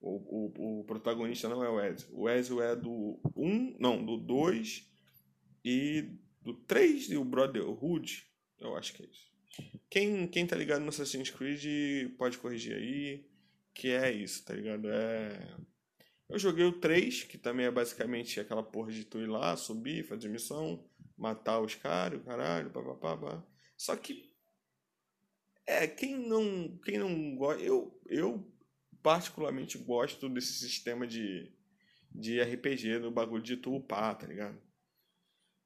[0.00, 2.08] O, o, o protagonista não é o Ezio.
[2.12, 4.86] O Ezio é do 1, não, do 2
[5.64, 6.10] e
[6.42, 8.26] do 3 e o Brotherhood.
[8.60, 9.32] Eu acho que é isso.
[9.88, 13.24] Quem, quem tá ligado no Assassin's Creed pode corrigir aí.
[13.74, 14.88] Que é isso, tá ligado?
[14.88, 15.56] É.
[16.28, 20.06] Eu joguei o 3, que também é basicamente aquela porra de tu ir lá, subir,
[20.06, 23.44] fazer missão, matar os caras, caralho, papapá.
[23.76, 24.32] Só que.
[25.66, 26.78] É, quem não.
[26.84, 27.62] Quem não gosta.
[27.62, 28.50] Eu, eu
[29.02, 31.52] particularmente gosto desse sistema de,
[32.10, 34.58] de RPG, do bagulho de tu upar, tá ligado?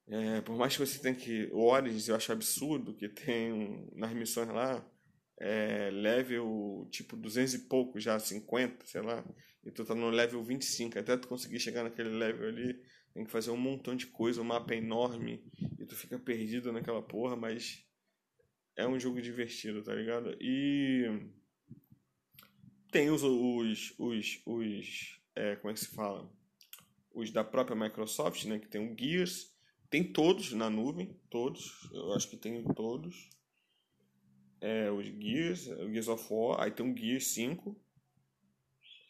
[0.09, 1.49] É, por mais que você tenha que.
[1.53, 4.85] O Origins eu acho absurdo que tem nas missões lá
[5.39, 9.25] é, level tipo 200 e pouco já, 50, sei lá.
[9.65, 10.99] E tu tá no level 25.
[10.99, 12.81] Até tu conseguir chegar naquele level ali,
[13.15, 15.45] tem que fazer um montão de coisa, o mapa é enorme
[15.79, 17.85] e tu fica perdido naquela porra, mas
[18.77, 20.37] é um jogo divertido, tá ligado?
[20.41, 21.31] E
[22.91, 26.31] tem os, os, os, os é, como é que se fala?
[27.13, 28.59] Os da própria Microsoft, né?
[28.59, 29.57] Que tem o Gears.
[29.91, 31.91] Tem todos na nuvem, todos.
[31.93, 33.31] Eu acho que tem todos.
[34.61, 36.61] É, os Gears, o Gears of War.
[36.61, 37.77] Aí tem o Gears 5.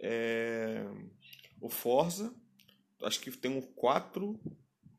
[0.00, 0.84] É,
[1.60, 2.34] o Forza.
[3.02, 4.38] Acho que tem o 4.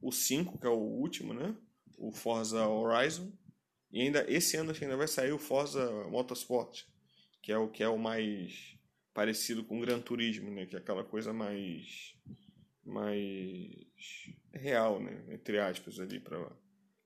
[0.02, 1.56] O 5, que é o último, né?
[1.98, 3.32] O Forza Horizon.
[3.92, 6.86] E ainda esse ano ainda vai sair o Forza Motorsport
[7.42, 8.78] que é o que é o mais
[9.14, 10.66] parecido com o Gran Turismo, né?
[10.66, 12.16] Que é aquela coisa mais
[12.86, 15.26] mais real, né?
[15.30, 16.52] Entre aspas ali para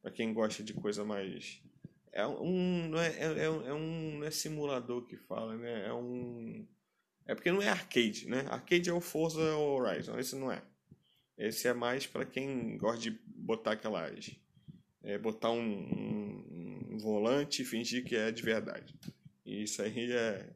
[0.01, 1.61] para quem gosta de coisa mais
[2.13, 5.87] é um não é, é, é, é um não é simulador que fala, né?
[5.87, 6.65] É um
[7.25, 8.45] é porque não é arcade, né?
[8.49, 10.61] Arcade é o Forza Horizon, esse não é.
[11.37, 14.29] Esse é mais para quem gosta de botar aquelas
[15.03, 18.95] é, botar um, um, um volante e fingir que é de verdade.
[19.45, 20.49] E isso aí é,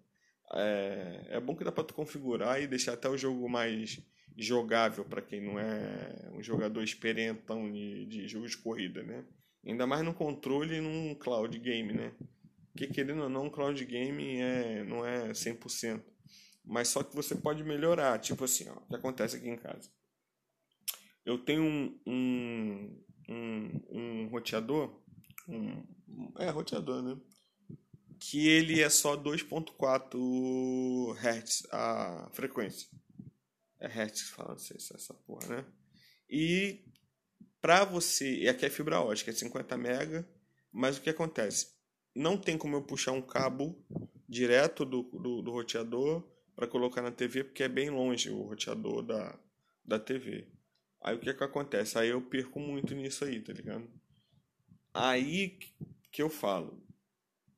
[0.54, 4.00] é, é bom que dá para tu configurar e deixar até o jogo mais
[4.38, 9.26] jogável para quem não é um jogador experientão de, de jogo de corrida, né?
[9.68, 12.14] Ainda mais no controle e num cloud game, né?
[12.72, 16.02] Porque querendo ou não, cloud game é, não é 100%.
[16.64, 18.20] Mas só que você pode melhorar.
[18.20, 19.90] Tipo assim, ó, o que acontece aqui em casa.
[21.26, 25.02] Eu tenho um, um, um, um roteador.
[25.50, 25.84] Um,
[26.40, 27.18] é, roteador, né?
[28.20, 32.90] que ele é só 2.4 Hz a frequência.
[33.80, 35.66] É Hz que fala, não sei se é essa porra, né?
[36.30, 36.84] E
[37.68, 40.26] para você, e aqui é fibra ótica, é 50 mega,
[40.72, 41.68] mas o que acontece?
[42.16, 43.86] Não tem como eu puxar um cabo
[44.26, 46.26] direto do, do, do roteador
[46.56, 49.38] para colocar na TV, porque é bem longe o roteador da,
[49.84, 50.48] da TV.
[51.02, 51.98] Aí o que que acontece?
[51.98, 53.86] Aí eu perco muito nisso aí, tá ligado?
[54.94, 55.60] Aí
[56.10, 56.82] que eu falo,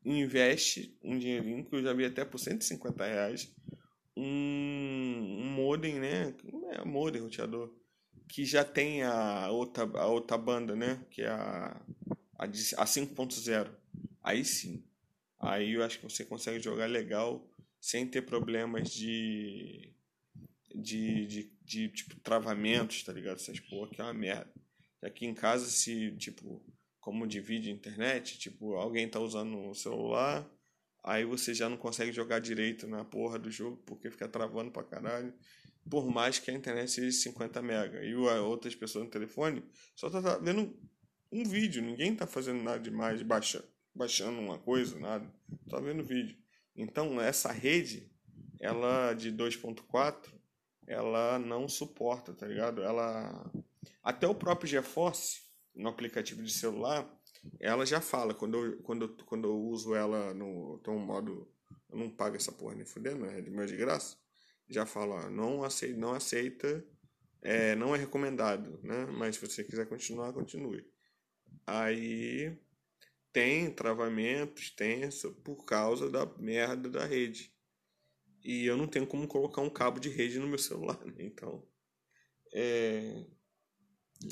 [0.04, 3.56] investe um dinheirinho, que eu já vi até por 150 reais,
[4.18, 6.36] um, um modem, né?
[6.72, 7.72] É modem, roteador,
[8.30, 11.04] que já tem a outra, a outra banda, né?
[11.10, 11.82] Que é a,
[12.38, 13.70] a, a 5.0.
[14.24, 14.84] Aí sim.
[15.40, 17.46] Aí eu acho que você consegue jogar legal
[17.82, 19.92] sem ter problemas de.
[20.74, 23.38] de, de, de tipo, travamentos, tá ligado?
[23.38, 24.54] Essas porra que é uma merda.
[25.02, 26.62] Aqui em casa, se, tipo,
[27.00, 30.48] como divide a internet, tipo, alguém tá usando o celular,
[31.04, 34.84] aí você já não consegue jogar direito na porra do jogo porque fica travando pra
[34.84, 35.34] caralho.
[35.90, 38.04] Por mais que a internet seja 50 mega.
[38.04, 39.64] E outras pessoas no telefone
[39.96, 40.78] só tá vendo
[41.32, 45.32] um vídeo, ninguém tá fazendo nada demais, baixa, baixando uma coisa, nada.
[45.70, 46.38] Tá vendo vídeo.
[46.76, 48.12] Então, essa rede,
[48.60, 50.32] ela de 2.4,
[50.88, 52.82] ela não suporta, tá ligado?
[52.82, 53.52] Ela
[54.04, 55.42] até o próprio GeForce
[55.76, 57.08] no aplicativo de celular,
[57.60, 58.34] ela já fala.
[58.34, 60.82] Quando eu, quando eu, quando eu uso ela no.
[60.88, 61.48] Um modo.
[61.90, 64.18] Eu não pago essa porra nem fudendo, é de meu de graça.
[64.70, 66.86] Já fala, não aceita, não aceita,
[67.42, 69.06] é, não é recomendado, né?
[69.08, 70.86] Mas se você quiser continuar, continue.
[71.66, 72.58] Aí
[73.32, 77.54] tem travamentos tenso por causa da merda da rede.
[78.44, 81.16] E eu não tenho como colocar um cabo de rede no meu celular, né?
[81.20, 81.68] Então.
[82.54, 83.26] É...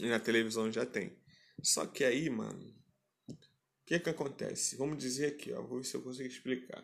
[0.02, 1.18] Na televisão já tem.
[1.62, 2.76] Só que aí, mano.
[3.30, 3.36] O
[3.86, 4.76] que que acontece?
[4.76, 5.62] Vamos dizer aqui, ó.
[5.62, 6.84] Vou ver se eu consigo explicar.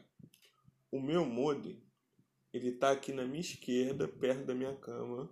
[0.92, 1.84] O meu modem,
[2.54, 5.30] ele tá aqui na minha esquerda, perto da minha cama.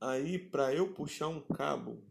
[0.00, 2.02] Aí, pra eu puxar um cabo,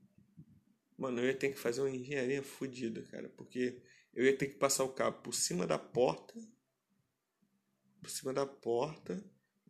[0.98, 3.30] mano, eu ia ter que fazer uma engenharia fodida, cara.
[3.30, 3.82] Porque
[4.14, 6.36] eu ia ter que passar o cabo por cima da porta
[8.06, 9.20] por cima da porta,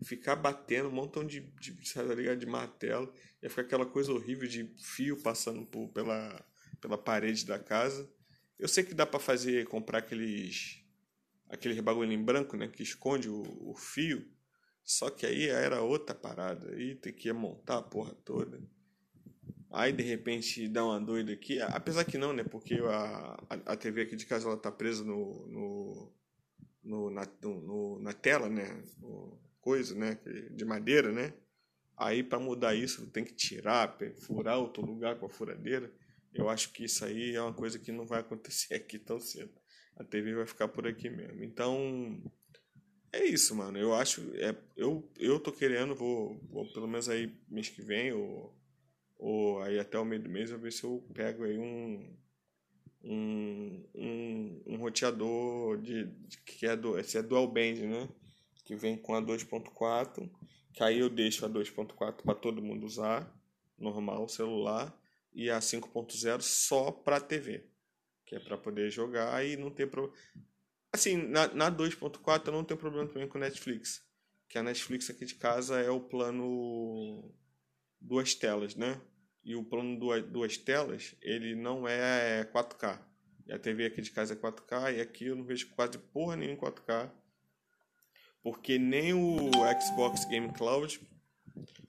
[0.03, 2.37] ficar batendo um montão de, de, tá ligado?
[2.37, 6.45] de martelo, ia ficar aquela coisa horrível de fio passando por, pela,
[6.81, 8.11] pela parede da casa.
[8.59, 10.84] Eu sei que dá para fazer, comprar aqueles
[11.49, 14.25] aquele bagulho em branco, né, que esconde o, o fio.
[14.83, 18.61] Só que aí era outra parada, aí tem que montar a porra toda.
[19.71, 24.03] Aí de repente dá uma doida aqui, apesar que não, né, porque a, a, TV
[24.03, 26.15] aqui de casa ela tá presa no, no
[26.85, 28.83] no, na, no, na tela, né?
[29.59, 30.19] Coisa, né?
[30.51, 31.33] De madeira, né?
[31.97, 35.91] Aí para mudar isso tem que tirar, furar outro lugar com a furadeira.
[36.33, 39.51] Eu acho que isso aí é uma coisa que não vai acontecer aqui tão cedo.
[39.95, 41.43] A TV vai ficar por aqui mesmo.
[41.43, 42.21] Então
[43.11, 43.77] é isso, mano.
[43.77, 48.11] Eu acho, é, eu eu tô querendo, vou, vou pelo menos aí mês que vem
[48.11, 48.53] ou,
[49.17, 52.15] ou aí até o meio do mês eu ver se eu pego aí um
[53.05, 58.09] um, um, um roteador de, de, que é do esse é dual band, né?
[58.65, 60.29] Que vem com a 2.4,
[60.73, 63.31] que aí eu deixo a 2.4 para todo mundo usar,
[63.77, 64.99] normal, celular,
[65.33, 67.63] e a 5.0 só para TV,
[68.25, 70.15] que é para poder jogar e não ter problema.
[70.91, 74.03] Assim, na, na 2.4 eu não tenho problema também com Netflix,
[74.47, 77.33] que a Netflix aqui de casa é o plano
[77.99, 79.01] duas telas, né?
[79.45, 82.99] e o plano duas, duas telas, ele não é 4K.
[83.45, 86.35] E a TV aqui de casa é 4K e aqui eu não vejo quase porra
[86.35, 87.11] nenhuma em 4K.
[88.41, 90.99] Porque nem o Xbox Game Cloud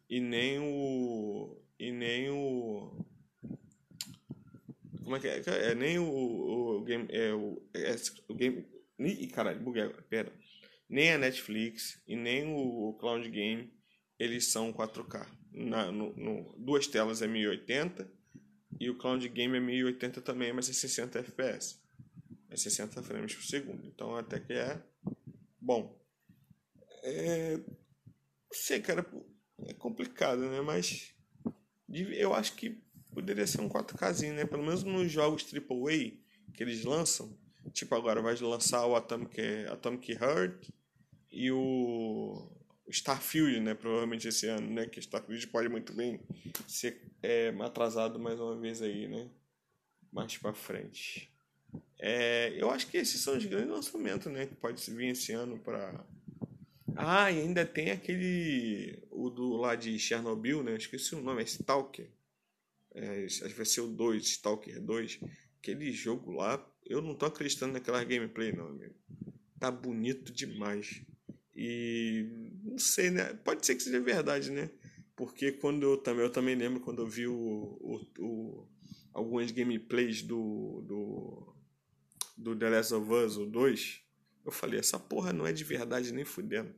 [0.09, 3.06] e nem o e nem o
[5.07, 5.40] como é que é?
[5.71, 7.95] é nem o, o game é o, é,
[8.29, 8.66] o game
[8.99, 10.33] Ih, caralho, buguei agora, pera.
[10.88, 13.73] Nem a Netflix e nem o, o Cloud Game
[14.19, 18.11] eles são 4K na, no, no, duas telas é 1080
[18.81, 21.81] e o Cloud Game é 1080 também, mas é 60 FPS.
[22.51, 23.87] É 60 frames por segundo.
[23.87, 24.83] Então até que é
[25.61, 25.97] bom.
[27.05, 27.64] É, não
[28.51, 29.07] sei, cara,
[29.66, 30.61] é complicado, né?
[30.61, 31.14] Mas
[31.88, 32.83] eu acho que
[33.17, 34.45] poderia ser um 4Kzinho, né?
[34.45, 36.13] Pelo menos nos jogos AAA
[36.53, 37.35] que eles lançam.
[37.73, 40.69] Tipo, agora vai lançar o Atomic, Atomic Heart
[41.33, 42.47] e o
[42.89, 43.73] Starfield, né?
[43.73, 44.85] Provavelmente esse ano, né?
[44.85, 46.21] Que Starfield pode muito bem
[46.69, 49.31] ser é, atrasado mais uma vez aí, né?
[50.13, 51.33] Mais para frente.
[51.99, 54.45] É, eu acho que esses são os grandes lançamentos, né?
[54.45, 56.05] Que pode vir esse ano para.
[56.95, 59.03] Ah, e ainda tem aquele.
[59.11, 60.77] O do lá de Chernobyl, né?
[60.77, 62.11] Esqueci o nome, é Stalker.
[62.97, 65.21] É, acho que vai ser o 2, Stalker 2.
[65.59, 68.95] Aquele jogo lá, eu não tô acreditando naquela gameplay, não, amigo.
[69.61, 71.03] Tá bonito demais.
[71.55, 72.27] E
[72.65, 73.35] não sei, né?
[73.45, 74.71] Pode ser que seja verdade, né?
[75.15, 78.69] Porque quando eu também, eu também lembro quando eu vi o, o, o
[79.13, 81.55] algumas gameplays do, do,
[82.37, 84.03] do The Last of Us, o 2,
[84.45, 86.75] eu falei, essa porra não é de verdade nem fudendo.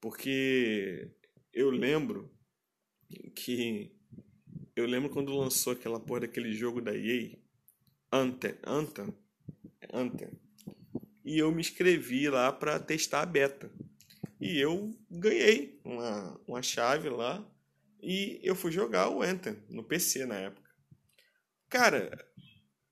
[0.00, 1.10] Porque
[1.52, 2.30] eu lembro
[3.34, 3.92] que.
[4.78, 7.36] Eu lembro quando lançou aquela porra daquele jogo da EA,
[8.12, 9.12] Anthem, Anthem,
[9.92, 10.30] Anthem.
[11.24, 13.68] E eu me inscrevi lá para testar a beta.
[14.40, 17.44] E eu ganhei uma, uma chave lá
[18.00, 20.70] e eu fui jogar o Anthem no PC na época.
[21.68, 22.16] Cara,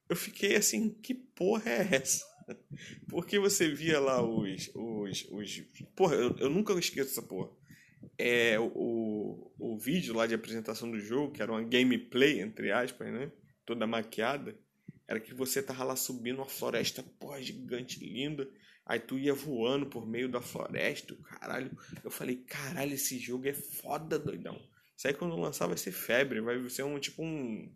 [0.09, 2.27] eu fiquei assim, que porra é essa?
[3.09, 4.72] Porque você via lá os.
[4.75, 5.62] os, os...
[5.94, 7.53] Porra, eu, eu nunca esqueço essa porra.
[8.18, 13.12] É o, o vídeo lá de apresentação do jogo, que era uma gameplay, entre aspas,
[13.12, 13.30] né?
[13.64, 14.56] Toda maquiada.
[15.08, 18.48] Era que você tava lá subindo uma floresta, porra, gigante, linda.
[18.84, 21.70] Aí tu ia voando por meio da floresta, caralho.
[22.04, 24.61] Eu falei, caralho, esse jogo é foda, doidão.
[24.96, 27.72] Isso aí quando lançar vai ser febre, vai ser um tipo um.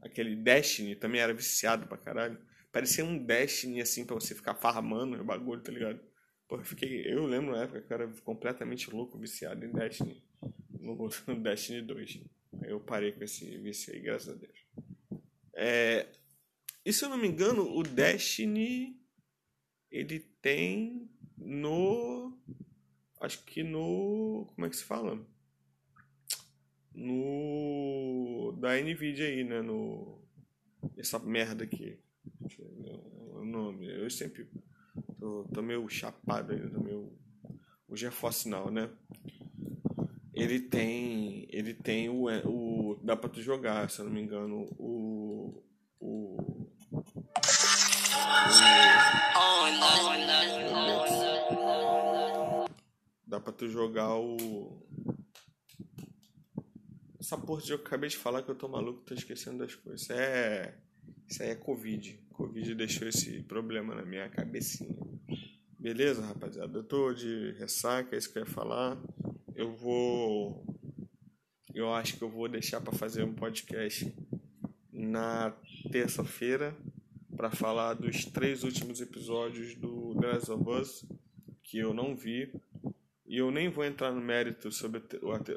[0.00, 2.38] Aquele Destiny também era viciado pra caralho.
[2.72, 6.00] Parecia um Destiny assim pra você ficar farmando o bagulho, tá ligado?
[6.48, 7.06] Pô, eu fiquei.
[7.06, 10.22] Eu lembro na época que eu era completamente louco, viciado em Destiny.
[10.70, 11.08] No, no
[11.42, 12.20] Destiny 2.
[12.62, 14.64] Aí eu parei com esse vício aí, graças a Deus.
[15.54, 16.08] É,
[16.84, 19.00] e se eu não me engano, o Destiny
[19.90, 22.36] ele tem no.
[23.20, 24.46] Acho que no.
[24.54, 25.24] Como é que se fala?
[26.92, 28.56] No.
[28.60, 29.62] Da Nvidia aí, né?
[29.62, 30.20] No.
[30.96, 31.98] Essa merda aqui.
[33.32, 33.88] O nome.
[33.88, 34.48] Eu sempre.
[35.24, 37.10] Tô, tô meio chapado ainda, tô meio.
[37.88, 38.90] o GeForce Now, né?
[40.34, 44.68] Ele tem, ele tem o, o dá para tu jogar, se eu não me engano,
[44.78, 45.64] o
[45.98, 46.70] o, o
[53.26, 54.86] dá para tu jogar o
[57.18, 60.02] essa porra de eu acabei de falar que eu tô maluco, tô esquecendo das coisas.
[60.02, 60.74] Isso é
[61.26, 62.22] isso aí é Covid.
[62.30, 65.13] Covid deixou esse problema na minha cabecinha.
[65.84, 66.78] Beleza, rapaziada?
[66.78, 68.96] Eu tô de ressaca, é isso que eu ia falar.
[69.54, 70.64] Eu vou.
[71.74, 74.10] Eu acho que eu vou deixar para fazer um podcast
[74.90, 75.54] na
[75.92, 76.74] terça-feira
[77.36, 81.04] para falar dos três últimos episódios do The Last of Us
[81.62, 82.50] que eu não vi.
[83.26, 85.02] E eu nem vou entrar no mérito sobre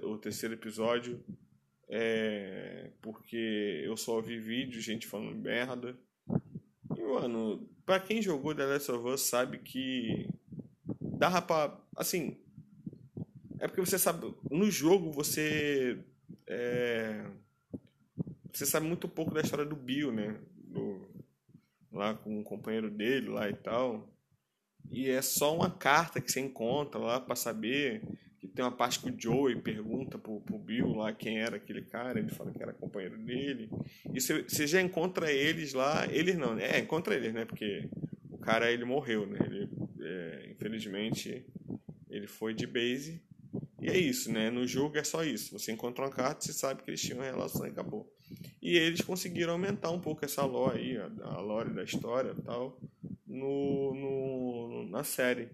[0.04, 1.24] o terceiro episódio,
[1.88, 5.98] é, porque eu só vi vídeo, gente falando merda.
[6.98, 10.30] E, mano, Pra quem jogou The Last of Us sabe que
[11.00, 11.80] dava pra.
[11.96, 12.38] Assim.
[13.60, 14.36] É porque você sabe.
[14.52, 15.98] No jogo você.
[16.46, 17.26] É,
[18.52, 20.38] você sabe muito pouco da história do Bill, né?
[20.54, 21.08] Do,
[21.90, 24.14] lá com o companheiro dele lá e tal.
[24.92, 28.04] E é só uma carta que você encontra lá para saber
[28.56, 32.20] tem uma parte que o Joey pergunta pro, pro Bill lá quem era aquele cara,
[32.20, 33.70] ele fala que era companheiro dele.
[34.14, 37.46] E você, já encontra eles lá, eles não, é, encontra eles, né?
[37.46, 37.90] Porque
[38.30, 39.40] o cara ele morreu, né?
[39.46, 39.70] Ele,
[40.02, 41.46] é, infelizmente,
[42.10, 43.22] ele foi de base.
[43.82, 44.50] E é isso, né?
[44.50, 45.58] No jogo é só isso.
[45.58, 48.12] Você encontra uma carta, você sabe que eles tinham relação e acabou.
[48.62, 52.42] E eles conseguiram aumentar um pouco essa lore aí, a, a lore da história e
[52.42, 52.80] tal,
[53.26, 55.50] no, no, na série.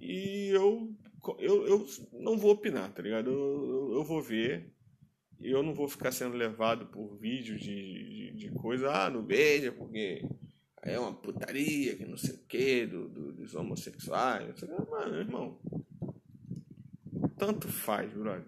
[0.00, 0.94] E eu
[1.38, 3.30] eu, eu não vou opinar, tá ligado?
[3.30, 4.72] Eu, eu, vou ver.
[5.40, 8.90] E eu não vou ficar sendo levado por vídeos de, de, de, coisa.
[8.90, 10.24] Ah, não veja, porque
[10.82, 14.62] é uma putaria, que não sei o que, do, do, dos homossexuais.
[14.90, 15.58] Mano, irmão.
[17.36, 18.44] Tanto faz, brother.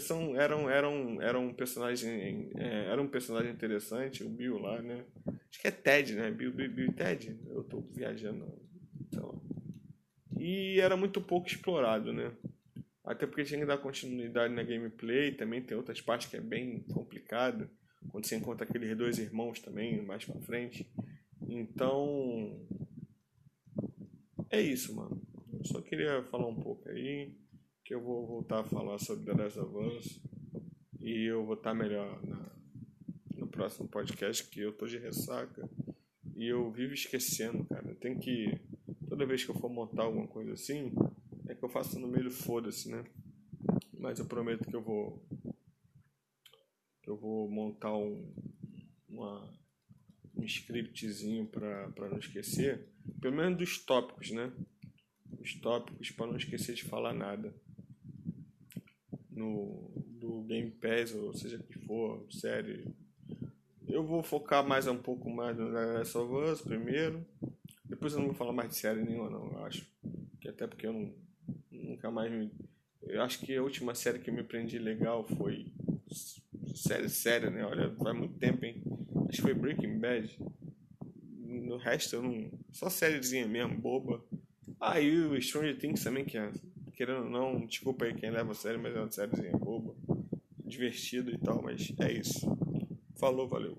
[0.00, 2.50] São, eram, eram, eram um personagem.
[2.56, 5.04] É, era um personagem interessante, o Bill lá, né?
[5.26, 6.30] Acho que é Ted, né?
[6.30, 7.38] Bill, Bill, Bill Ted?
[7.48, 8.65] Eu tô viajando.
[10.46, 12.32] E era muito pouco explorado, né?
[13.02, 16.84] Até porque tinha que dar continuidade na gameplay, também tem outras partes que é bem
[16.92, 17.68] complicado,
[18.10, 20.88] quando você encontra aqueles dois irmãos também, mais pra frente.
[21.48, 22.64] Então,
[24.48, 25.20] é isso, mano.
[25.52, 27.34] Eu só queria falar um pouco aí,
[27.84, 30.22] que eu vou voltar a falar sobre The Last of Us,
[31.00, 32.52] e eu vou estar melhor na,
[33.34, 35.68] no próximo podcast, que eu tô de ressaca,
[36.36, 37.96] e eu vivo esquecendo, cara.
[37.96, 38.60] Tem que
[39.16, 40.92] toda vez que eu for montar alguma coisa assim,
[41.48, 43.02] é que eu faço no meio foda-se, né?
[43.98, 45.26] Mas eu prometo que eu vou
[47.02, 48.30] que eu vou montar um
[49.08, 49.50] uma,
[50.36, 54.52] um scriptzinho para não esquecer, pelo menos dos tópicos, né?
[55.40, 57.54] Os tópicos para não esquecer de falar nada.
[59.30, 59.90] No
[60.20, 62.84] do Game Pass, ou seja que for, série.
[63.88, 67.24] Eu vou focar mais um pouco mais no Last of Us primeiro
[68.06, 69.84] depois eu não vou falar mais de série nenhuma, não, eu acho.
[70.40, 71.12] Que até porque eu não,
[71.70, 72.52] nunca mais me.
[73.02, 75.66] Eu acho que a última série que eu me prendi legal foi.
[76.74, 77.64] Série séria, né?
[77.64, 78.82] Olha, faz muito tempo, hein?
[79.28, 80.38] Acho que foi Breaking Bad.
[81.40, 82.50] No resto eu não.
[82.70, 84.22] Só sériezinha mesmo, boba.
[84.78, 86.52] Ah, e o Stranger Things também, que é.
[86.94, 89.94] Querendo ou não, desculpa aí quem leva a série, mas é uma sériezinha boba.
[90.64, 92.46] Divertida e tal, mas é isso.
[93.16, 93.76] Falou, valeu.